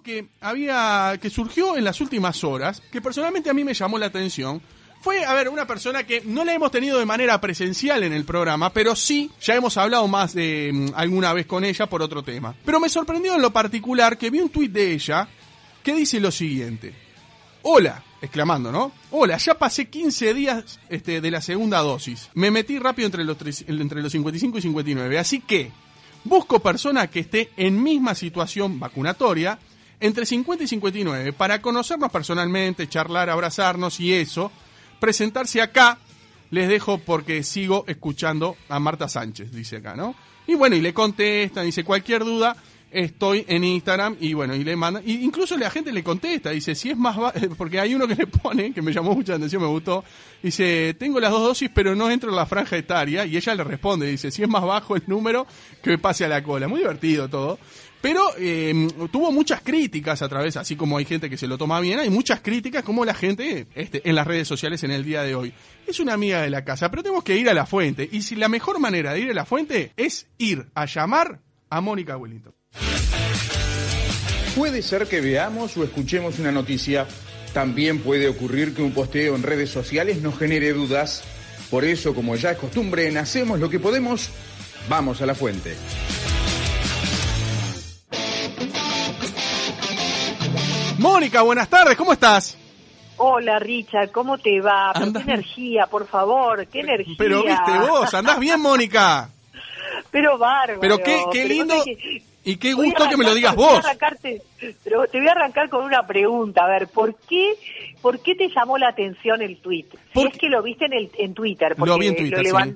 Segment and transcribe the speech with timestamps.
[0.00, 4.06] que había que surgió en las últimas horas, que personalmente a mí me llamó la
[4.06, 4.62] atención.
[5.00, 8.24] Fue, a ver, una persona que no la hemos tenido de manera presencial en el
[8.24, 12.22] programa, pero sí, ya hemos hablado más de mm, alguna vez con ella por otro
[12.22, 12.54] tema.
[12.64, 15.28] Pero me sorprendió en lo particular que vi un tuit de ella
[15.82, 16.94] que dice lo siguiente.
[17.62, 18.92] Hola, exclamando, ¿no?
[19.10, 22.30] Hola, ya pasé 15 días este, de la segunda dosis.
[22.34, 23.36] Me metí rápido entre los,
[23.66, 25.18] entre los 55 y 59.
[25.18, 25.72] Así que
[26.24, 29.58] busco persona que esté en misma situación vacunatoria
[30.02, 34.50] entre 50 y 59 para conocernos personalmente, charlar, abrazarnos y eso.
[35.00, 35.98] Presentarse acá.
[36.50, 40.14] Les dejo porque sigo escuchando a Marta Sánchez, dice acá, ¿no?
[40.46, 42.54] Y bueno, y le contestan, dice cualquier duda,
[42.92, 46.74] estoy en Instagram y bueno, y le manda, y incluso la gente le contesta, dice,
[46.74, 47.16] si es más,
[47.56, 50.04] porque hay uno que le pone, que me llamó mucha atención, me gustó,
[50.42, 53.64] dice, tengo las dos dosis pero no entro en la franja etaria, y ella le
[53.64, 55.46] responde, dice, si es más bajo el número,
[55.82, 57.58] que me pase a la cola, muy divertido todo.
[58.02, 61.78] Pero eh, tuvo muchas críticas a través, así como hay gente que se lo toma
[61.78, 65.22] bien, hay muchas críticas como la gente este, en las redes sociales en el día
[65.22, 65.54] de hoy.
[65.86, 68.08] Es una amiga de la casa, pero tenemos que ir a la fuente.
[68.10, 71.40] Y si la mejor manera de ir a la fuente es ir a llamar
[71.70, 72.52] a Mónica Wellington.
[74.56, 77.06] Puede ser que veamos o escuchemos una noticia.
[77.54, 81.22] También puede ocurrir que un posteo en redes sociales nos genere dudas.
[81.70, 84.28] Por eso, como ya es costumbre, en hacemos lo que podemos,
[84.88, 85.76] vamos a la fuente.
[91.02, 92.56] Mónica, buenas tardes, ¿cómo estás?
[93.16, 94.92] Hola Richard, ¿cómo te va?
[94.94, 97.14] Pero qué energía, por favor, qué energía.
[97.18, 99.28] Pero viste vos, andás bien, Mónica.
[100.12, 100.80] Pero bárbaro.
[100.80, 101.74] Pero qué, qué lindo
[102.44, 103.84] y qué gusto que me lo digas con- voy a vos.
[103.84, 104.42] arrancarte-
[104.84, 106.64] pero te voy a arrancar con una pregunta.
[106.64, 107.54] A ver, ¿por qué,
[108.00, 109.86] por qué te llamó la atención el tweet?
[110.14, 111.70] Si es que lo viste en, el, en Twitter.
[111.70, 112.74] Lo Porque vi en Twitter, lo sí.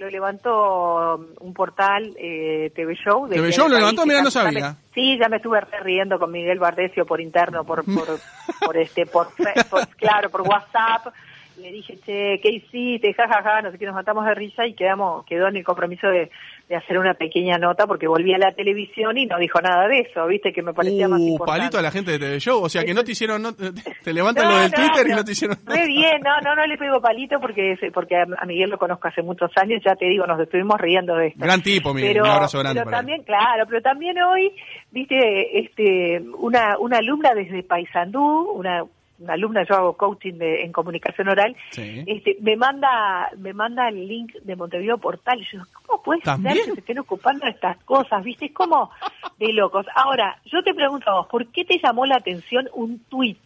[0.00, 3.28] Lo levantó um, un portal eh, TV Show.
[3.28, 4.76] de TV Show lo levantó, mirá, no ya me- sabía.
[4.94, 8.06] Sí, ya me estuve riendo con Miguel Bardesio por interno, por, por,
[8.64, 9.28] por este, por,
[9.70, 11.14] por- claro, por WhatsApp.
[11.60, 13.12] Le dije, che, ¿qué hiciste?
[13.14, 15.64] Ja, ja, ja, no sé qué, nos matamos de risa y quedamos, quedó en el
[15.64, 16.30] compromiso de,
[16.68, 20.00] de hacer una pequeña nota porque volví a la televisión y no dijo nada de
[20.00, 21.58] eso, viste, que me parecía más Uh, importante.
[21.60, 24.12] palito a la gente de TV Show, o sea que no te hicieron, no- te
[24.12, 25.24] levantan No, lo del no, Twitter y no.
[25.24, 28.78] te hicieron Re bien, no, no, no le pego palito porque porque a Miguel lo
[28.78, 31.40] conozco hace muchos años, ya te digo, nos estuvimos riendo de esto.
[31.40, 32.96] Gran tipo, Miguel, pero, un abrazo grande pero él.
[32.96, 34.52] también, claro, pero también hoy,
[34.90, 38.84] viste, este, una, una alumna desde Paysandú, una,
[39.20, 42.02] una alumna, yo hago coaching de- en comunicación oral, Sí.
[42.06, 46.20] este, me manda, me manda el link de Montevideo Portal y yo, digo, ¿cómo puede
[46.22, 46.56] ¿También?
[46.56, 48.24] ser que se estén ocupando de estas cosas?
[48.24, 48.90] Viste, es como
[49.38, 49.86] de locos.
[49.94, 53.36] Ahora, yo te pregunto a vos, ¿por qué te llamó la atención un tweet?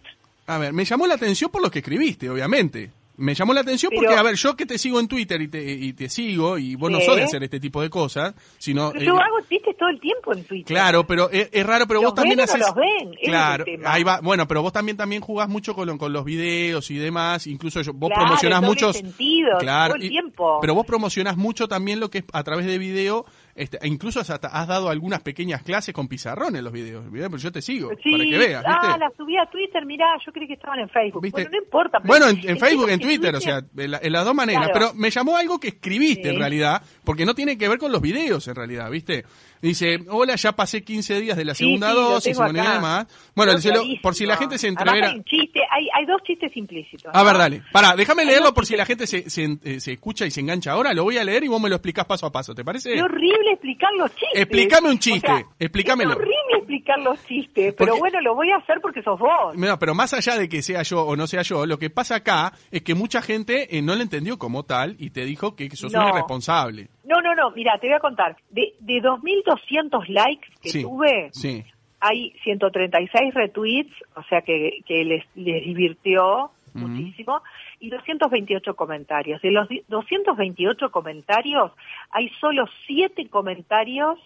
[0.47, 2.91] A ver, me llamó la atención por lo que escribiste, obviamente.
[3.17, 5.49] Me llamó la atención Pero- porque, a ver, yo que te sigo en Twitter y
[5.49, 8.91] te, y te sigo, y vos no sos de hacer este tipo de cosas, sino...
[8.91, 10.67] Pero eh, yo hago chistes todo el tiempo en Twitter.
[10.75, 12.61] Claro, pero es, es raro, pero ¿Los vos también ven o haces...
[12.61, 13.15] los ven?
[13.21, 14.21] Es Claro, ahí va.
[14.21, 17.47] Bueno, pero vos también también jugás mucho con, lo- con los videos y demás.
[17.47, 18.97] Incluso yo- vos Claro, promocionás muchos...
[18.97, 20.59] sentido, todo el y- tiempo.
[20.61, 23.27] Pero vos promocionás mucho también lo que es a través de video.
[23.57, 27.05] Este, e incluso has, hasta- has dado algunas pequeñas clases con pizarrón en los videos.
[27.11, 28.79] Mirá, Pero yo te sigo, Sí, para que veas, ¿viste?
[28.83, 31.23] ah, la subí a Twitter, mirá, yo creí que estaban en Facebook.
[31.23, 31.43] ¿Viste?
[31.43, 31.99] Bueno, no importa.
[32.05, 34.65] Bueno, en, Facebook, en Twitter, o sea, en, la- en las dos maneras.
[34.71, 34.89] Claro.
[34.91, 38.03] Pero me llamó algo que escribiste en realidad, porque no tiene que ver con los
[38.03, 39.25] videos en realidad, ¿viste?
[39.69, 42.53] Dice, hola, ya pasé 15 días de la Sí, segunda sí, lo dosis, acá.
[42.53, 43.07] demás.
[43.35, 45.09] Bueno, lo- por si la gente se Además, entrevera.
[45.09, 47.11] hay, un chiste, hay, hay dos chistes implícitos.
[47.15, 47.25] A ¿no?
[47.25, 47.63] ver, dale.
[47.73, 50.73] Pará, déjame leerlo por si la gente se, se, eh, se escucha y se engancha
[50.73, 50.93] ahora.
[50.93, 52.93] Lo voy a leer y vos me lo explicás paso a paso, ¿te parece?
[52.93, 54.41] Qué horrible explicar los chistes.
[54.43, 56.11] Explícame un chiste, O sea, explícamelo.
[56.11, 59.57] Es horrible explicar los chistes, pero Porque- bueno, lo voy a hacer porque sos vos.
[59.57, 62.17] No, pero más allá de que sea yo o no sea yo, lo que pasa
[62.17, 65.71] acá es que mucha gente eh, no lo entendió como tal y te dijo que,
[65.75, 66.09] sos un No.
[66.11, 66.89] irresponsable.
[67.05, 68.37] No, no, no, mira, te voy a contar.
[68.51, 71.65] De, de 2.200 likes que Sí, tuve, sí.
[72.01, 77.41] hay 136 retweets, o sea que, que les, les divirtió muchísimo,
[77.79, 79.41] y 228 comentarios.
[79.43, 81.71] De los di- 228 comentarios,
[82.11, 84.19] hay solo 7 comentarios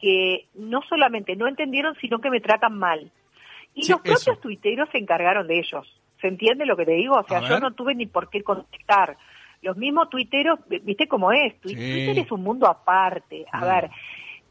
[0.00, 3.10] que no solamente no entendieron, sino que me tratan mal.
[3.74, 4.36] Y Sí, los propios eso.
[4.36, 5.84] tuiteros se encargaron de ellos.
[6.20, 7.16] ¿Se entiende lo que te digo?
[7.16, 9.16] O sea, yo no tuve ni por qué contestar.
[9.66, 11.74] Los mismos tuiteros, viste cómo es, Sí.
[11.74, 13.44] Twitter es un mundo aparte.
[13.52, 13.90] A ver,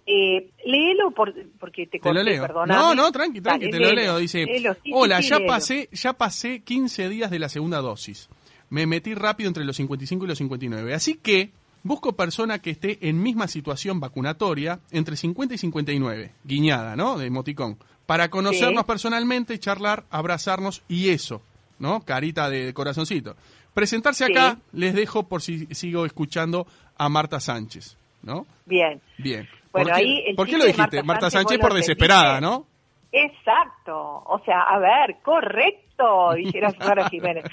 [0.05, 2.41] eh, léelo por, porque te Te lo leo.
[2.43, 2.79] perdóname.
[2.79, 4.17] No, no, tranqui, tranqui, Dale, te lo leo.
[4.17, 5.51] Dice, léelo, sí, sí, hola, sí, ya léelo.
[5.51, 8.29] pasé, ya pasé 15 días de la segunda dosis.
[8.69, 10.93] Me metí rápido entre los 55 y los 59.
[10.93, 11.51] Así que
[11.83, 16.31] busco persona que esté en misma situación vacunatoria entre 50 y 59.
[16.43, 17.17] Guiñada, ¿no?
[17.17, 17.77] De emoticón.
[18.05, 18.87] Para conocernos Sí.
[18.87, 21.41] personalmente, charlar, abrazarnos y eso,
[21.79, 22.01] ¿no?
[22.01, 23.35] Carita de corazoncito.
[23.75, 24.31] Presentarse Sí.
[24.31, 26.65] acá, les dejo por si sigo escuchando
[26.97, 28.47] a Marta Sánchez, ¿no?
[28.65, 28.99] Bien.
[29.19, 29.47] Bien.
[29.71, 30.97] Bueno, ¿Por qué, ahí el ¿por qué chiste lo dijiste?
[31.03, 32.39] Marta Marta Sánchez, por desesperada.
[32.41, 32.65] ¿no?
[33.11, 34.23] Exacto.
[34.25, 37.43] O sea, a ver, correcto, dijera Susana Jiménez.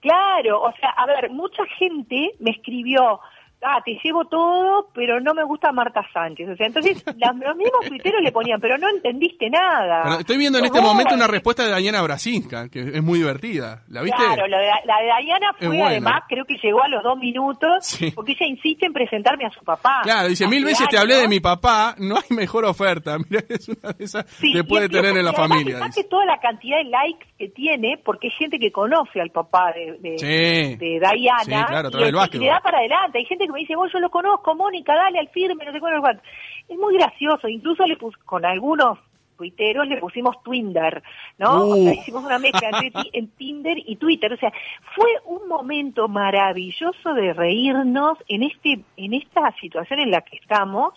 [0.00, 3.20] Claro, o sea, a ver, mucha gente me escribió,
[3.62, 6.48] ah, te llevo todo, pero no me gusta Marta Sánchez.
[6.50, 10.20] O sea, entonces los mismos criterios le ponían, pero no entendiste nada.
[10.20, 13.82] estoy viendo en este momento una respuesta de Dayana Brasinska, que es muy divertida.
[13.88, 14.22] ¿La viste?
[14.22, 17.98] Claro, la de, la de Dayana fue además, creo que llegó a los dos minutos,
[18.14, 20.00] porque ella insiste en presentarme a su papá.
[20.02, 23.18] Claro, dice, mil veces te hablé de mi papá, no hay mejor oferta.
[23.28, 25.80] Mira, es una de esas que puede tener en la familia.
[25.94, 29.72] Que toda la cantidad de likes que tiene, porque hay gente que conoce al papá
[29.74, 33.18] de, de, de Dayana, claro, y, le da para adelante.
[33.18, 36.00] Hay gente me dice, vos yo lo conozco, Mónica, dale al firme, no sé cuál,
[36.00, 36.20] cuál.
[36.68, 38.98] Es muy gracioso, incluso le pus, con algunos
[39.40, 41.02] tuiteros le pusimos Twinder,
[41.38, 41.68] ¿no?
[41.68, 41.94] O sea, uh.
[41.94, 44.52] hicimos una mezcla entre en Tinder y Twitter, o sea,
[44.94, 50.92] fue un momento maravilloso de reírnos en este en esta situación en la que estamos,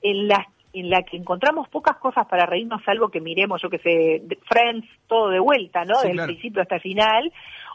[0.00, 3.78] en la en la que encontramos pocas cosas para reírnos, salvo que miremos, yo que
[3.78, 6.00] sé, Friends todo de vuelta, ¿no?
[6.00, 7.30] Del principio hasta el final,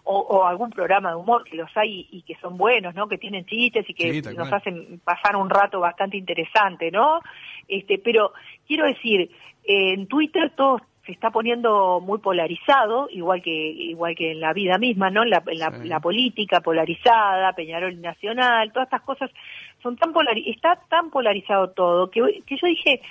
[0.08, 3.08] o, algún programa de humor que los hay y, que son buenos, ¿no?
[3.08, 7.20] Que tienen chistes y que nos hacen pasar un rato bastante interesante, ¿no?
[7.68, 8.32] Este, pero
[8.66, 9.30] quiero decir,
[9.64, 14.78] en Twitter todo se está poniendo muy polarizado, igual que igual que en la vida
[14.78, 15.24] misma, ¿no?
[15.26, 19.32] La, la, política polarizada, Peñarol Nacional, todas estas cosas
[19.82, 20.14] son tan
[20.46, 23.02] está tan polarizado todo que, que yo dije,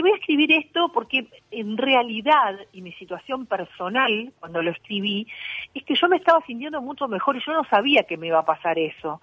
[0.00, 5.26] voy a escribir esto porque en realidad, y mi situación personal, cuando lo escribí,
[5.74, 8.38] es que yo me estaba sintiendo mucho mejor y yo no sabía que me iba
[8.38, 9.20] a pasar eso.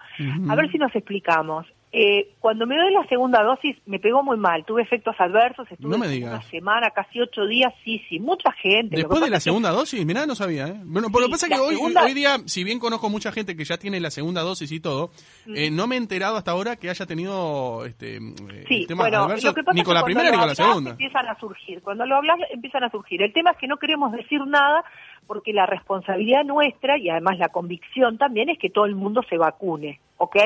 [0.49, 1.65] A ver si nos explicamos.
[1.91, 5.95] Eh, cuando me doy la segunda dosis me pegó muy mal, tuve efectos adversos, estuve
[5.95, 8.95] una semana, casi ocho días, sí, sí, mucha gente.
[8.95, 10.79] Después de la segunda dosis, mirá, no sabía, ¿eh?
[10.83, 13.55] Bueno, pero lo que pasa es que hoy, hoy día, si bien conozco mucha gente
[13.55, 15.09] que ya tiene la segunda dosis y todo,
[15.47, 15.55] mm.
[15.55, 19.81] eh, no me he enterado hasta ahora que haya tenido este, eh, temas adversos ni
[19.81, 20.91] con la primera ni con la segunda.
[20.91, 23.23] Empiezan a surgir, cuando lo hablas empiezan a surgir.
[23.23, 24.83] El tema es que no queremos decir nada
[25.29, 29.37] porque la responsabilidad nuestra y además la convicción también es que todo el mundo se
[29.37, 30.37] vacune, ¿ok?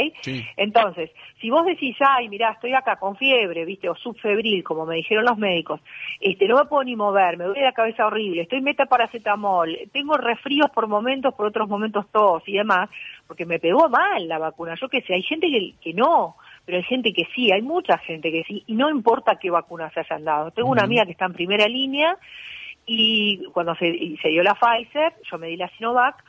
[0.57, 1.09] Entonces,
[1.39, 5.23] si vos decís, ay, mirá, estoy acá con fiebre, viste, o subfebril, como me dijeron
[5.23, 5.79] los médicos,
[6.19, 10.17] este, no me puedo ni mover, me duele la cabeza horrible, estoy meta paracetamol, tengo
[10.17, 12.89] resfríos por momentos, por otros momentos tos y demás,
[13.25, 16.79] porque me pegó mal la vacuna, yo qué sé, hay gente que, que no, pero
[16.79, 20.01] hay gente que sí, hay mucha gente que sí, y no importa qué vacunas se
[20.01, 20.51] hayan dado.
[20.51, 22.17] Tengo una amiga que está en primera línea,
[22.85, 26.23] y cuando se, se dio la Pfizer, yo me di la Sinovac,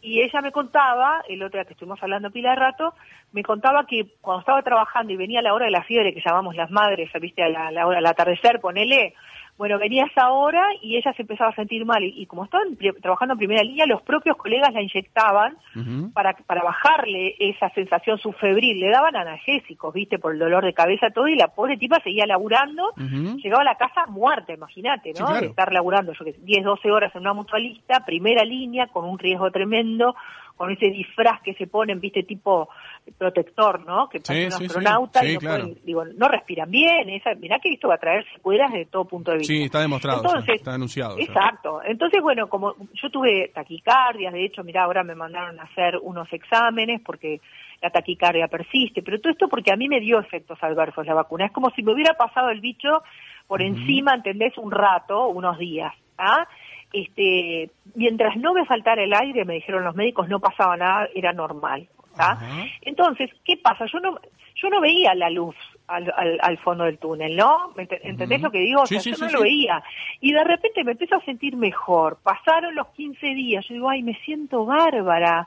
[0.00, 2.94] y ella me contaba, el otro día que estuvimos hablando pila de rato,
[3.32, 6.54] me contaba que cuando estaba trabajando y venía la hora de la fiebre, que llamamos
[6.54, 9.14] las madres, viste, a la, la hora del atardecer, ponele,
[9.58, 12.02] bueno, venía esa hora y ella se empezaba a sentir mal.
[12.04, 15.58] Y, como estaban trabajando en primera línea, los propios colegas la inyectaban
[16.14, 18.78] para, para bajarle esa sensación subfebril.
[18.78, 21.26] Le daban analgésicos, viste, por el dolor de cabeza, todo.
[21.26, 22.92] Y la pobre tipa seguía laburando.
[23.42, 25.32] Llegaba a la casa muerta, imagínate, ¿no?
[25.32, 29.18] De estar laburando, yo que 10, 12 horas en una mutualista, primera línea, con un
[29.18, 30.14] riesgo tremendo
[30.58, 32.68] con ese disfraz que se ponen, viste, tipo
[33.16, 34.08] protector, ¿no?
[34.08, 37.08] Que parece un astronauta y no, digo, no respiran bien.
[37.10, 39.54] Esa, mirá que esto va a traer secuelas de todo punto de vista.
[39.54, 41.16] Sí, está demostrado, está denunciado.
[41.16, 41.80] Exacto.
[41.84, 46.30] Entonces, bueno, como yo tuve taquicardias, de hecho, mirá, ahora me mandaron a hacer unos
[46.32, 47.40] exámenes porque
[47.80, 51.46] la taquicardia persiste, pero todo esto porque a mí me dio efectos adversos la vacuna.
[51.46, 53.04] Es como si me hubiera pasado el bicho
[53.46, 54.58] por encima, ¿entendés?
[54.58, 55.94] Un rato, unos días.
[56.18, 56.46] ¿ah?
[56.92, 61.32] Este, mientras no me faltara el aire, me dijeron los médicos, no pasaba nada, era
[61.32, 61.88] normal.
[62.82, 63.86] Entonces, ¿qué pasa?
[63.86, 64.18] Yo no,
[64.56, 65.54] yo no veía la luz
[65.86, 67.72] al, al, fondo del túnel, ¿no?
[67.76, 68.84] ¿Entendés lo que digo?
[68.84, 69.82] yo no lo veía.
[70.20, 72.18] Y de repente me empiezo a sentir mejor.
[72.22, 73.64] Pasaron los 15 días.
[73.68, 75.46] Yo digo, ay, me siento bárbara.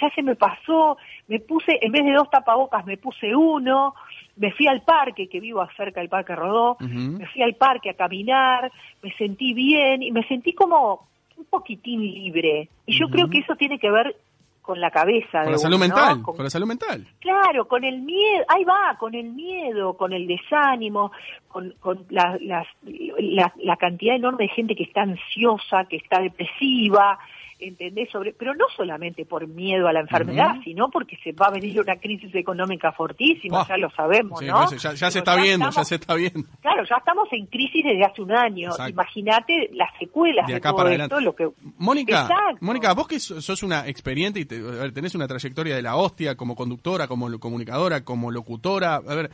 [0.00, 0.96] Ya se me pasó.
[1.28, 3.94] Me puse, en vez de dos tapabocas, me puse uno
[4.36, 7.94] me fui al parque, que vivo cerca del Parque Rodó, me fui al parque a
[7.94, 8.72] caminar,
[9.02, 12.68] me sentí bien y me sentí como un poquitín libre.
[12.86, 14.16] Y yo creo que eso tiene que ver
[14.62, 15.42] con la cabeza.
[15.42, 17.06] Con la salud mental, con, la salud mental.
[17.18, 21.12] Claro, con el miedo, ahí va, con el miedo, con el desánimo,
[21.48, 27.18] con, con la, la cantidad enorme de gente que está ansiosa, que está depresiva,
[27.62, 28.10] ¿entendés?
[28.10, 31.80] Sobre, pero no solamente por miedo a la enfermedad, sino porque se va a venir
[31.80, 34.66] una crisis económica fortísima, ya lo sabemos, ¿no?
[34.68, 36.48] Pues, ya, se está viendo, ya, se está viendo.
[36.60, 38.70] Claro, ya estamos en crisis desde hace un año.
[38.88, 41.48] Imagínate las secuelas de, acá todo esto, lo que...
[41.78, 42.28] Mónica,
[42.60, 47.06] Mónica, vos que sos una experiente y tenés una trayectoria de la hostia como conductora,
[47.06, 49.30] como comunicadora, como locutora, a ver...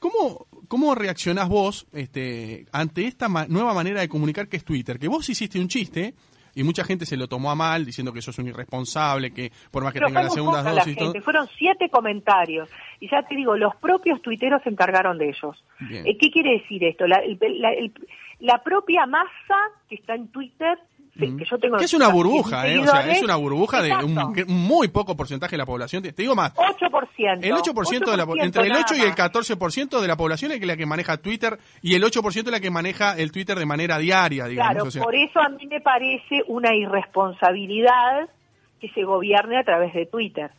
[0.00, 4.96] ¿Cómo, ¿Cómo reaccionás vos este, ante esta nueva manera de comunicar que es Twitter?
[4.96, 6.14] Que vos hiciste un chiste
[6.58, 9.52] y mucha gente se lo tomó a mal diciendo que eso es un irresponsable, que
[9.70, 10.96] por más que tenga la segunda dosis.
[10.96, 11.12] todo...
[11.22, 15.64] Fueron siete comentarios y ya te digo, los propios tuiteros se encargaron de ellos.
[15.88, 17.06] Eh, ¿Qué quiere decir esto?
[17.06, 17.20] La,
[18.40, 19.56] la propia masa
[19.88, 20.76] que está en Twitter,
[21.18, 21.76] sí, que yo tengo...
[21.76, 22.78] Que es una burbuja, ¿eh?
[22.78, 24.16] O sea, es una burbuja de un
[24.48, 26.02] muy poco porcentaje de la población.
[26.02, 27.38] Te digo más, 8%.
[27.42, 29.18] el 8% de la entre el nada 8 y el más.
[29.18, 32.70] 14% de la población es la que maneja Twitter y el 8% es la que
[32.70, 34.72] maneja el Twitter de manera diaria, digamos.
[34.72, 35.02] Claro, o sea.
[35.02, 38.28] por eso a mí me parece una irresponsabilidad
[38.80, 40.50] que se gobierne a través de Twitter.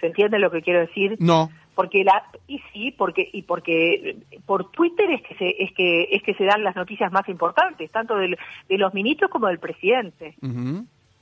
[0.00, 1.16] ¿Se entiende lo que quiero decir?
[1.20, 1.50] No.
[1.74, 6.22] Porque la y sí, porque y porque por Twitter es que se es que es
[6.22, 8.36] que se dan las noticias más importantes, tanto del-
[8.68, 10.34] de los ministros como del presidente.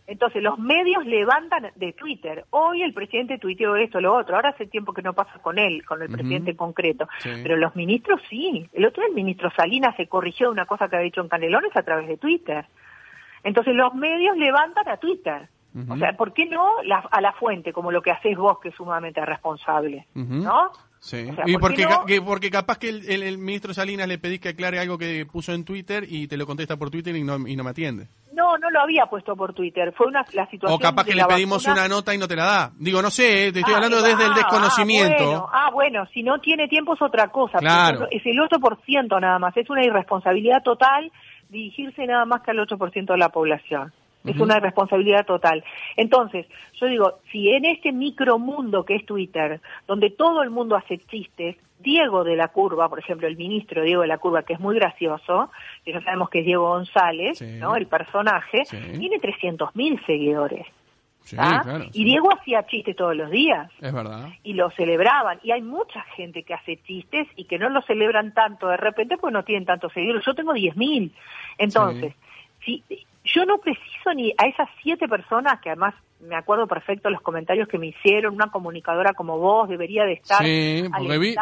[0.09, 2.45] Entonces los medios levantan de Twitter.
[2.51, 4.35] Hoy el presidente tuiteó esto, lo otro.
[4.35, 7.09] Ahora hace tiempo que no pasa con él, con el presidente en concreto.
[7.21, 7.31] Sí.
[7.45, 8.67] Pero los ministros sí.
[8.73, 11.29] El otro día el ministro Salinas se corrigió de una cosa que había dicho en
[11.29, 12.65] Canelones a través de Twitter.
[13.45, 15.49] Entonces los medios levantan a Twitter.
[15.89, 18.71] O sea, ¿por qué no la- a la fuente, como lo que haces vos, que
[18.71, 20.07] es sumamente responsable?
[20.15, 20.71] ¿No?
[20.99, 21.29] Sí.
[21.31, 22.05] O sea, y ¿por porque, qué ca- no?
[22.07, 25.25] que- porque capaz que el, el- el ministro Salinas le pedís que aclare algo que
[25.25, 28.09] puso en Twitter y te lo contesta por Twitter y no, y no me atiende.
[28.33, 29.93] No, no lo había puesto por Twitter.
[29.97, 31.85] Fue una la situación O capaz que le pedimos vacuna.
[31.85, 32.71] una nota y no te la da.
[32.79, 35.25] Digo, no sé, eh, te estoy Ah, hablando ah, desde el ah, desconocimiento.
[35.25, 37.59] bueno, Ah bueno, si no tiene tiempo es otra cosa.
[37.59, 38.07] Claro.
[38.11, 39.57] Es el 8% nada más.
[39.57, 41.11] Es una irresponsabilidad total
[41.49, 43.93] dirigirse nada más que al 8% de la población.
[44.25, 45.65] Es una irresponsabilidad total.
[45.97, 50.99] Entonces, yo digo, si en este micromundo que es Twitter, donde todo el mundo hace
[50.99, 54.61] chistes, Diego de la Curva, por ejemplo, el ministro Diego de la Curva, que es
[54.61, 55.51] muy gracioso,
[55.85, 57.57] que ya sabemos que es Diego González, Sí.
[57.59, 57.75] ¿no?
[57.77, 58.77] El personaje, Sí.
[58.99, 60.67] tiene 300.000 seguidores.
[61.23, 61.85] Sí, claro.
[61.93, 62.05] y.
[62.05, 64.29] Diego hacía chistes todos los días Es verdad.
[64.43, 65.39] y lo celebraban.
[65.43, 69.17] Y hay mucha gente que hace chistes y que no lo celebran tanto de repente
[69.17, 70.25] porque no tienen tantos seguidores.
[70.27, 71.13] Yo tengo 10.000.
[71.59, 72.15] Entonces,
[72.65, 72.83] si
[73.25, 77.67] yo no preciso ni a esas siete personas, que además me acuerdo perfecto los comentarios
[77.69, 80.83] que me hicieron, una comunicadora como vos debería de estar Sí,
[81.19, 81.35] vi,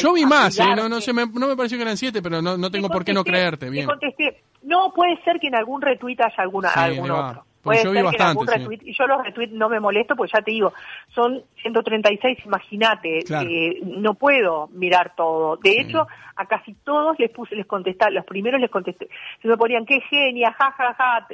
[0.00, 2.42] yo vi más, eh, no, no, se me, no me pareció que eran siete, pero
[2.42, 3.70] no, no tengo por qué no creerte.
[3.70, 3.86] Bien.
[3.86, 7.44] contesté, no puede ser que en algún retweet haya alguna, Sí, algún otro.
[7.62, 8.54] Porque Puede yo vi ser que en algún sí.
[8.58, 10.74] retweet, y yo los retweets no me molesto, pues ya te digo,
[11.14, 13.48] son 136, imagínate, Claro.
[13.48, 15.56] eh, no puedo mirar todo.
[15.56, 19.08] De hecho, a casi todos les puse, les contestar, los primeros les contesté,
[19.40, 21.26] se me ponían, qué genia, ja, ja, ja,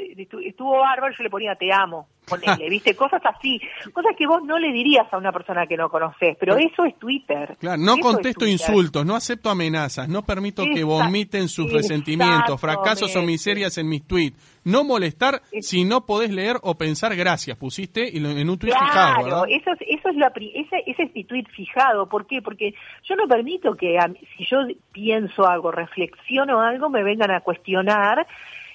[0.45, 3.61] estuvo bárbaro, yo le ponía, te amo, ponele, viste, cosas así,
[3.93, 6.99] cosas que vos no le dirías a una persona que no conoces, pero eso es
[6.99, 7.57] Twitter.
[7.59, 13.15] Claro, no Eso contesto insultos, no acepto amenazas, no permito que vomiten sus resentimientos, fracasos
[13.17, 14.59] o miserias en mis tweets.
[14.63, 18.59] No molestar Es- si no podés leer o pensar gracias, pusiste y lo- en un
[18.59, 19.43] tweet Claro, fijado, ¿verdad?
[19.49, 22.07] eso es, eso es la, ese, ese es mi tweet fijado.
[22.09, 22.43] ¿Por qué?
[22.43, 24.59] Porque yo no permito que a si yo
[24.93, 28.27] pienso algo, reflexiono algo, me vengan a cuestionar.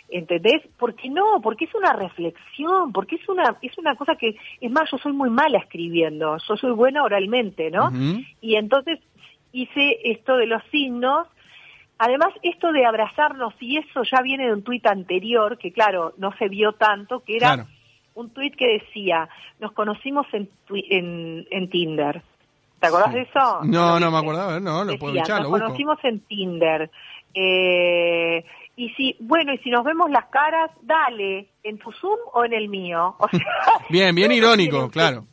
[0.07, 0.62] ¿Entendés?
[0.77, 4.89] Porque no, porque es una reflexión, porque es una es una cosa que es más
[4.91, 7.91] yo soy muy mala escribiendo, yo soy buena oralmente, ¿no?
[8.39, 9.00] Y entonces
[9.51, 11.27] hice esto de los signos
[11.98, 16.36] Además, esto de abrazarnos, y eso ya viene de un tuit anterior, que claro, no
[16.38, 17.69] se vio tanto, que era Claro.
[18.15, 19.29] un tuit que decía,
[19.60, 22.22] nos conocimos en, en, en Tinder.
[22.79, 23.15] ¿Te acordás Sí.
[23.15, 23.60] de eso?
[23.63, 24.17] No, ¿Lo no me viste?
[24.17, 25.65] acuerdo, a ver, no, lo puedo Decía, echar, lo nos busco.
[25.65, 26.91] conocimos en Tinder.
[27.34, 28.44] Eh,
[28.77, 32.53] y si, bueno, y si nos vemos las caras, dale, en tu Zoom o en
[32.53, 33.15] el mío.
[33.20, 33.39] O sea,
[33.89, 35.25] Bien, bien irónico, claro.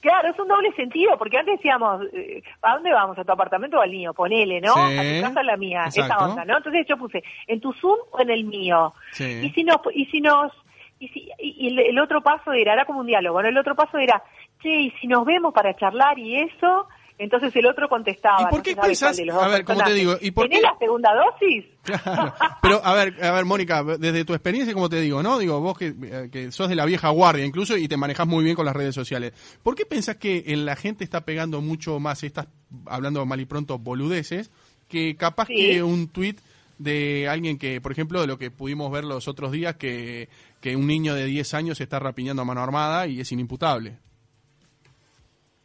[0.00, 3.18] Claro, es un doble sentido, porque antes decíamos, eh, ¿a dónde vamos?
[3.18, 4.14] ¿A tu apartamento o al mío?
[4.14, 4.72] Ponele, ¿no?
[4.74, 6.58] Sí, a tu casa o a la mía, esa onda, ¿no?
[6.58, 8.94] Entonces yo puse, ¿en tu Zoom o en el mío?
[9.12, 9.40] Sí.
[9.42, 10.52] Y si nos, y si nos,
[10.98, 13.74] y, si, y y el, otro paso era, era como un diálogo, bueno, el otro
[13.74, 14.22] paso era,
[14.62, 16.86] che, y si nos vemos para charlar y eso,
[17.18, 18.42] entonces el otro contestaba.
[18.42, 20.66] ¿Y por no qué sabe pensás- a ver, como te digo, ¿y por ¿tenés qué-
[20.66, 21.64] la segunda dosis?
[21.82, 22.34] Claro.
[22.62, 25.38] Pero, a ver, a ver, Mónica, desde tu experiencia, como te digo, ¿no?
[25.38, 28.44] Digo, vos que, eh, que sos de la vieja guardia incluso y te manejás muy
[28.44, 29.32] bien con las redes sociales.
[29.62, 32.48] ¿Por qué pensás que en la gente está pegando mucho más estas,
[32.86, 34.50] hablando mal y pronto, boludeces,
[34.88, 35.54] que capaz Sí.
[35.54, 36.38] que un tuit
[36.78, 40.28] de alguien que, por ejemplo, de lo que pudimos ver los otros días, que,
[40.60, 43.98] que un niño de 10 años se está rapiñando a mano armada y es inimputable?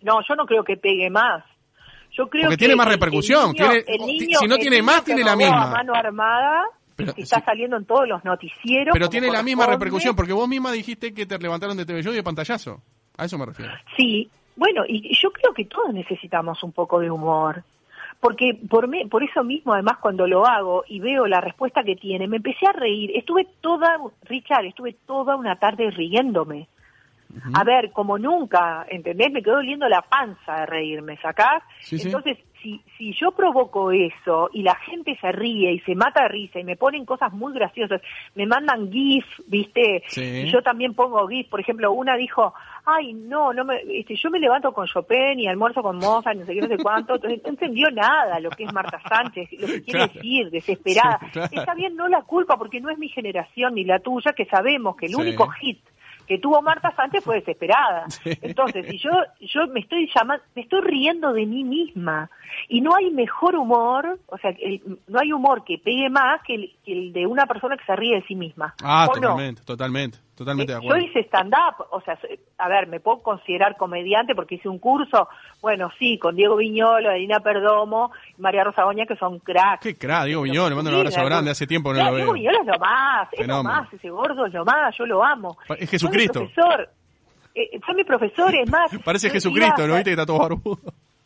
[0.02, 1.44] No, yo no creo que pegue más.
[2.12, 4.76] Yo creo Porque que tiene más repercusión, el niño- tiene- el si no el tiene
[4.78, 5.72] niño más, tiene la robó a misma.
[5.72, 6.64] mano armada,
[6.96, 7.44] Pero que está sí.
[7.46, 8.92] saliendo en todos los noticieros.
[8.94, 12.12] Pero tiene la misma repercusión, porque vos misma dijiste que te levantaron de TV Show
[12.14, 12.82] y de pantallazo.
[13.18, 13.72] A eso me refiero.
[13.96, 17.64] Sí, bueno, y yo creo que todos necesitamos un poco de humor.
[18.22, 21.96] Porque por, me- por eso mismo, además, cuando lo hago y veo la respuesta que
[21.96, 23.12] tiene, me empecé a reír.
[23.16, 26.68] Estuve toda, Richard, estuve toda una tarde riéndome.
[27.54, 29.32] A ver, como nunca, ¿entendés?
[29.32, 31.64] Me quedó doliendo la panza de reírme, ¿sacás?
[31.80, 32.10] Sí, sí.
[32.62, 36.60] Si, si yo provoco eso y la gente se ríe y se mata de risa
[36.60, 38.02] y me ponen cosas muy graciosas,
[38.36, 40.04] me mandan GIF, ¿viste?
[40.08, 40.22] Sí.
[40.46, 42.54] Y yo también pongo GIF, por ejemplo, una dijo,
[42.86, 46.46] ay, no, no me, este, yo me levanto con Chopin y almuerzo con Mozart, no
[46.46, 49.68] sé qué, no sé cuánto, entonces no entendió nada lo que es Marta Sánchez, lo
[49.68, 50.14] que quiere Claro.
[50.14, 51.20] decir, desesperada.
[51.22, 51.50] Sí, claro.
[51.52, 54.96] Está bien, no la culpa, porque no es mi generación ni la tuya, que sabemos
[54.96, 55.22] que el Sí.
[55.22, 55.80] único hit
[56.32, 58.06] que tuvo Marta Sánchez fue desesperada.
[58.42, 59.10] Entonces, si yo
[59.42, 62.30] yo me estoy llamando, me estoy riendo de mí misma
[62.70, 66.56] y no hay mejor humor, o sea, el- no hay humor que pegue más que
[66.56, 68.74] el, que el de una persona que se ríe de sí misma.
[68.82, 69.22] Ah, ¿O no?
[69.66, 72.18] totalmente, totalmente, totalmente de Eh, Yo hice stand-up, o sea,
[72.58, 75.28] a ver, me puedo considerar comediante porque hice un curso,
[75.62, 79.82] bueno, sí, con Diego Viñolo, Elina Perdomo, María Rosa Goña, que son cracks.
[79.82, 82.16] Qué crack, Diego Viñolo, le mando un abrazo de grande, hace tiempo no Claro, lo
[82.18, 82.42] Diego veo.
[82.42, 85.58] Viñolo es lo más, es lo más, ese gordo es lo más, yo lo amo.
[85.78, 86.40] Es Jesucristo.
[86.40, 86.90] Fue mi profesor,
[87.56, 88.92] eh, fue mi profesor, es más.
[89.06, 90.80] Parece Jesucristo, ¿no viste que está todo barbudo?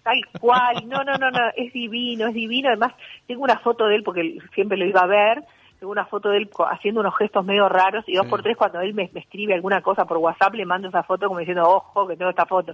[0.03, 2.69] Tal cual, no, no, no, no, es divino, es divino.
[2.69, 2.93] Además,
[3.27, 5.43] tengo una foto de él porque siempre lo iba a ver.
[5.85, 8.29] Tengo una foto de él haciendo unos gestos medio raros y dos Sí.
[8.31, 11.27] por tres cuando él me, me escribe alguna cosa por WhatsApp le mando esa foto
[11.27, 12.73] como diciendo, ojo, que tengo esta foto.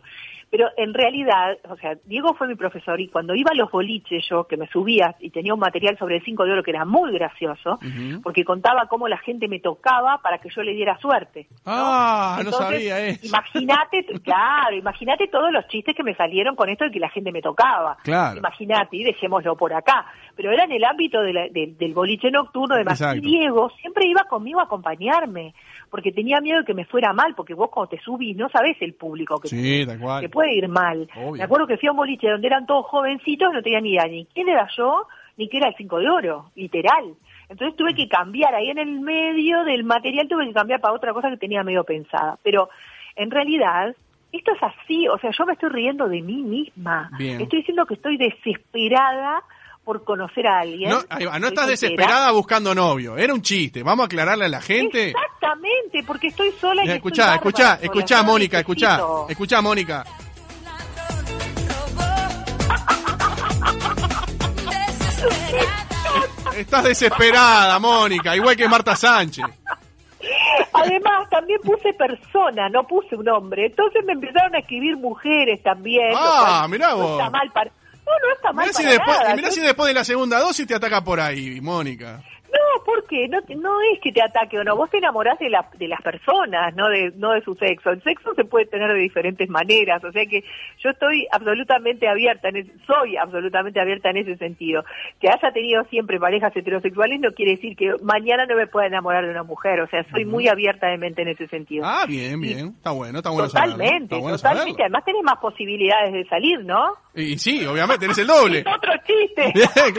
[0.49, 4.23] Pero en realidad, o sea, Diego fue mi profesor y cuando iba a los boliches
[4.29, 6.85] yo, que me subía y tenía un material sobre el 5 de oro que era
[6.85, 7.79] muy gracioso,
[8.23, 11.47] porque contaba cómo la gente me tocaba para que yo le diera suerte.
[11.51, 11.57] ¿no?
[11.65, 13.27] Ah, no Entonces, sabía eso.
[13.27, 17.33] Imagínate, claro, imagínate todos los chistes que me salieron con esto de que la gente
[17.33, 17.97] me tocaba.
[18.03, 18.37] Claro.
[18.37, 20.05] Imagínate, y dejémoslo por acá.
[20.37, 23.17] Pero era en el ámbito de la- de- del boliche nocturno, de Exacto.
[23.17, 25.53] y Diego siempre iba conmigo a acompañarme,
[25.89, 28.77] porque tenía miedo de que me fuera mal, porque vos cuando te subís no sabés
[28.81, 31.09] el público que Sí, te puede ir mal.
[31.15, 31.33] Obvio.
[31.33, 34.05] Me acuerdo que fui a un boliche donde eran todos jovencitos, no tenía ni idea
[34.05, 37.15] ni quién era yo, ni qué era el 5 de oro, literal.
[37.49, 41.13] Entonces tuve que cambiar ahí en el medio del material, tuve que cambiar para otra
[41.13, 42.37] cosa que tenía medio pensada.
[42.43, 42.69] Pero
[43.15, 43.93] en realidad,
[44.31, 47.11] esto es así, o sea, yo me estoy riendo de mí misma.
[47.17, 47.41] Bien.
[47.41, 49.43] Estoy diciendo que estoy desesperada
[49.91, 50.89] por conocer a alguien.
[50.89, 53.17] No, va, estás desesperada buscando novio.
[53.17, 53.83] Era un chiste.
[53.83, 55.09] Vamos a aclararle a la gente.
[55.09, 59.01] Exactamente, porque estoy sola y Mira, estoy escuchá, escuchá, escuchá, Mónica, escuchá.
[59.27, 60.05] Escuchá, Mónica.
[66.55, 69.43] Estás desesperada, Mónica, igual que Marta Sánchez.
[70.71, 73.65] Además, también puse persona, no puse un hombre.
[73.65, 76.13] Entonces me empezaron a escribir mujeres también.
[76.15, 77.11] Ah, mirá no vos.
[77.19, 77.71] está mal para...
[78.05, 79.35] No, no está mal Mirá si, para después, nada.
[79.35, 82.21] mirá si después de la segunda dosis te ataca por ahí, Mónica.
[82.85, 84.75] Porque no, no es que te ataque o no.
[84.75, 87.91] Vos te enamorás de, la, de las personas, no de, no de su sexo.
[87.91, 90.03] El sexo se puede tener de diferentes maneras.
[90.03, 90.43] O sea que
[90.79, 94.83] yo estoy absolutamente abierta, en soy absolutamente abierta en ese sentido.
[95.19, 99.25] Que haya tenido siempre parejas heterosexuales no quiere decir que mañana no me pueda enamorar
[99.25, 99.81] de una mujer.
[99.81, 101.85] O sea, soy muy abierta de mente en ese sentido.
[101.85, 102.67] Ah, bien, bien.
[102.77, 103.75] Está bueno, está bueno saberlo.
[103.75, 104.63] Totalmente, Está bueno totalmente.
[104.71, 104.83] saberlo.
[104.83, 106.93] Además tenés más posibilidades de salir, ¿no?
[107.15, 108.59] Y sí, obviamente, tenés el doble.
[108.59, 109.51] Es otro chiste.
[109.53, 109.93] Bien,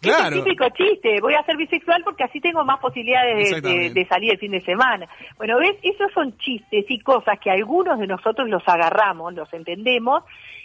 [0.00, 0.28] claro.
[0.28, 3.42] Es el típico chiste, voy a ser bisexual porque así tengo más posibilidades de- de,
[3.48, 4.00] Exactamente.
[4.00, 5.08] de salir el fin de semana.
[5.36, 5.76] Bueno, ¿ves?
[5.82, 10.22] Esos son chistes y cosas que algunos de nosotros los agarramos, los entendemos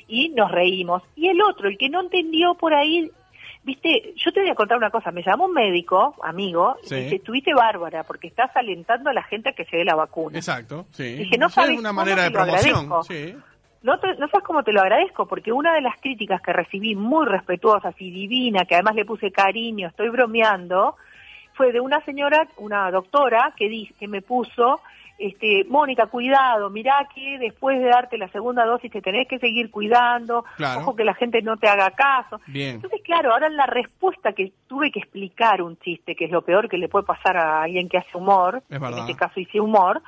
[0.07, 1.03] y nos reímos.
[1.15, 3.09] Y el otro, el que no entendió por ahí,
[3.63, 6.95] viste, yo te voy a contar una cosa, me llamó un médico, amigo, Sí.
[6.95, 9.95] y dice, estuviste bárbara porque estás alentando a la gente a que se dé la
[9.95, 10.37] vacuna.
[10.37, 11.15] Exacto, sí.
[11.15, 12.89] Dije, no sabes es una manera de promoción.
[13.07, 13.33] Sí.
[13.83, 16.95] No, te- no sabes cómo te lo agradezco, porque una de las críticas que recibí
[16.95, 20.95] muy respetuosas y divina, que además le puse cariño, estoy bromeando,
[21.53, 24.79] fue de una señora, una doctora, que, di- que me puso,
[25.19, 29.69] este, Mónica, cuidado, mirá que después de darte la segunda dosis te tenés que seguir
[29.69, 30.79] cuidando, Claro.
[30.79, 32.39] ojo que la gente no te haga caso.
[32.47, 32.75] Bien.
[32.75, 36.41] Entonces, claro, ahora en la respuesta que tuve que explicar un chiste, que es lo
[36.41, 40.01] peor que le puede pasar a alguien que hace humor, en este caso hice humor,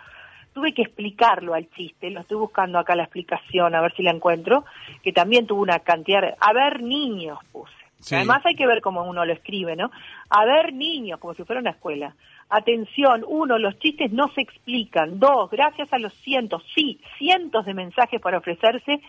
[0.55, 4.11] tuve que explicarlo al chiste, lo estoy buscando acá la explicación, a ver si la
[4.11, 4.63] encuentro,
[5.03, 7.73] que también tuvo una cantidad, de- a ver niños puse.
[7.99, 8.15] Sí.
[8.15, 9.91] Además hay que ver cómo uno lo escribe, ¿no?
[10.29, 12.15] A ver niños, como si fuera una escuela.
[12.49, 15.19] Atención, uno, los chistes no se explican.
[15.19, 19.01] Dos, gracias a los cientos, sí, cientos de mensajes para ofrecerse,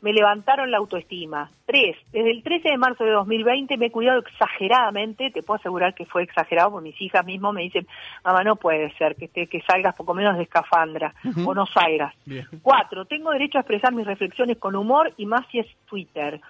[0.00, 1.50] me levantaron la autoestima.
[1.66, 5.94] Tres, desde el 13 de marzo de 2020 me he cuidado exageradamente, te puedo asegurar
[5.94, 7.86] que fue exagerado, porque mis hijas mismo me dicen,
[8.24, 11.14] mamá, no puede ser que, te- que salgas poco menos de escafandra,
[11.46, 12.14] o no salgas.
[12.24, 12.46] Bien.
[12.62, 16.40] Cuatro, tengo derecho a expresar mis reflexiones con humor y más si es Twitter.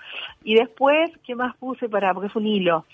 [0.42, 2.84] Y después, ¿qué más puse para, porque es un hilo?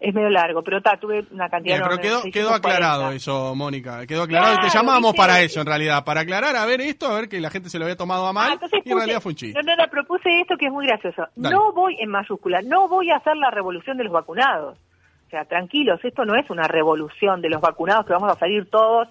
[0.00, 2.56] Es medio largo, pero ta, tuve una cantidad Bien, pero quedó, quedó 640.
[2.56, 4.06] aclarado eso, Mónica.
[4.06, 5.16] Quedó aclarado y te llamamos ¿viste?
[5.18, 6.04] para eso, en realidad.
[6.06, 8.32] Para aclarar, a ver esto, a ver que la gente se lo había tomado a
[8.32, 8.48] mal.
[8.48, 9.60] Ah, entonces y en realidad fue un chiste.
[9.62, 11.26] No, no, no, propuse esto que es muy gracioso.
[11.36, 11.54] Dale.
[11.54, 14.78] No voy en mayúscula, no voy a hacer la revolución de los vacunados.
[15.26, 18.70] O sea, tranquilos, esto no es una revolución de los vacunados que vamos a salir
[18.70, 19.06] todos.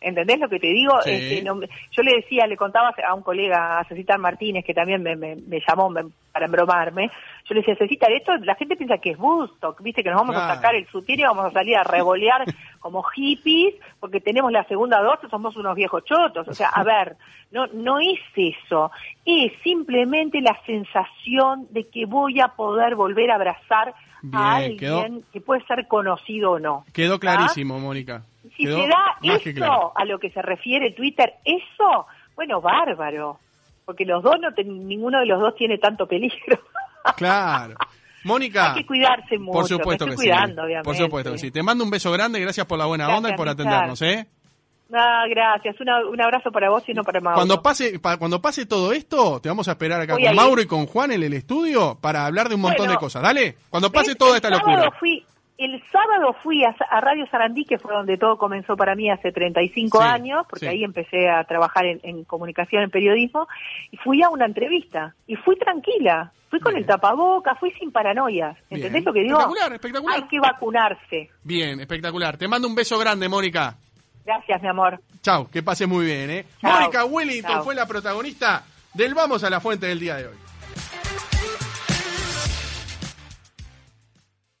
[0.00, 1.00] ¿Entendés lo que te digo?
[1.02, 1.10] Sí.
[1.10, 5.02] Este, no, yo le decía, le contaba a un colega, a Cecitar Martínez, que también
[5.02, 7.10] me, me- me llamó me- para embromarme,
[7.46, 10.34] Yo le decía, Cecita, esto la gente piensa que es Woodstock, viste, que nos vamos
[10.36, 12.42] a sacar el sutién y vamos a salir a revolear
[12.80, 16.48] como hippies porque tenemos la segunda dosis, somos unos viejos chotos.
[16.48, 17.16] O sea, a ver,
[17.50, 18.90] no, no es eso.
[19.26, 24.78] Es simplemente la sensación de que voy a poder volver a abrazar Bien, a alguien
[24.78, 26.84] quedó- que puede ser conocido o no.
[26.94, 27.20] Quedó ¿Ah?
[27.20, 28.22] clarísimo, Mónica.
[28.56, 29.92] Si Quedó se da eso claro.
[29.94, 33.38] a lo que se refiere Twitter, eso, bueno, bárbaro.
[33.84, 36.58] Porque los dos, no ten- ninguno de los dos tiene tanto peligro.
[37.16, 37.74] Claro.
[38.24, 38.72] Mónica.
[38.72, 39.52] Hay que cuidarse mucho.
[39.52, 40.66] Por supuesto me que cuidando, sí.
[40.66, 40.84] obviamente.
[40.84, 41.50] Por supuesto que sí.
[41.50, 44.26] Te mando un beso grande, gracias por la buena Gracias, onda y por atendernos, ¿eh?
[44.92, 45.80] Ah, gracias.
[45.80, 47.36] Una- un abrazo para vos y uno para Mauro.
[47.36, 50.36] Cuando pase, pa- cuando pase todo esto, te vamos a esperar acá Voy con.
[50.36, 53.22] Mauro y con Juan en el estudio para hablar de un montón Bueno, de cosas.
[53.22, 54.90] Dale, cuando pase toda esta locura.
[54.98, 55.24] Fui,
[55.58, 59.30] el sábado fui a, a Radio Sarandí, que fue donde todo comenzó para mí hace
[59.32, 60.70] 35 Sí, años, porque sí.
[60.72, 63.46] ahí empecé a trabajar en, en comunicación, en periodismo,
[63.90, 65.14] y fui a una entrevista.
[65.26, 66.82] Y fui tranquila, fui con Bien.
[66.82, 68.56] el tapaboca, fui sin paranoias.
[68.68, 68.80] Bien.
[68.82, 69.38] ¿Entendés lo que digo?
[69.38, 70.16] Espectacular, espectacular.
[70.16, 71.30] Hay que vacunarse.
[71.42, 72.36] Bien, espectacular.
[72.36, 73.76] Te mando un beso grande, Mónica.
[74.24, 75.00] Gracias, mi amor.
[75.22, 76.44] Chau, que pase muy bien, ¿eh?
[76.60, 76.72] Chau.
[76.80, 77.64] Mónica Wellington Chau.
[77.64, 78.64] fue la protagonista
[78.94, 80.34] del Vamos a la Fuente del día de hoy.